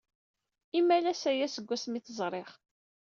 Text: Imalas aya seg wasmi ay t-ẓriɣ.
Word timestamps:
Imalas 0.79 1.23
aya 1.31 1.47
seg 1.49 1.65
wasmi 1.69 1.97
ay 1.97 2.03
t-ẓriɣ. 2.03 2.49